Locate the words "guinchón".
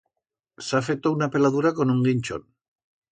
2.09-2.49